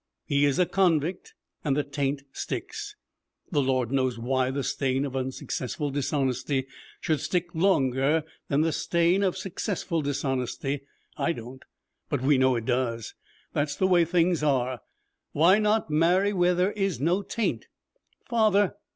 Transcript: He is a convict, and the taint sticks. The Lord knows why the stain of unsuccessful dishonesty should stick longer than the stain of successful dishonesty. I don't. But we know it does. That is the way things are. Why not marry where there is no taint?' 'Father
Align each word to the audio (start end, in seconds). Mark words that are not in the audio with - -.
He 0.25 0.45
is 0.45 0.57
a 0.57 0.65
convict, 0.65 1.35
and 1.63 1.77
the 1.77 1.83
taint 1.83 2.23
sticks. 2.31 2.95
The 3.51 3.61
Lord 3.61 3.91
knows 3.91 4.17
why 4.17 4.49
the 4.49 4.63
stain 4.63 5.05
of 5.05 5.15
unsuccessful 5.15 5.91
dishonesty 5.91 6.65
should 6.99 7.19
stick 7.19 7.53
longer 7.53 8.23
than 8.47 8.61
the 8.61 8.71
stain 8.71 9.21
of 9.21 9.37
successful 9.37 10.01
dishonesty. 10.01 10.81
I 11.17 11.33
don't. 11.33 11.61
But 12.09 12.21
we 12.21 12.39
know 12.39 12.55
it 12.55 12.65
does. 12.65 13.13
That 13.53 13.69
is 13.69 13.75
the 13.75 13.85
way 13.85 14.03
things 14.03 14.41
are. 14.41 14.81
Why 15.33 15.59
not 15.59 15.91
marry 15.91 16.33
where 16.33 16.55
there 16.55 16.71
is 16.71 16.99
no 16.99 17.21
taint?' 17.21 17.67
'Father 18.27 18.73